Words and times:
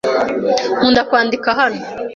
Nkunda 0.77 1.01
kwandika 1.09 1.49
hano. 1.59 1.79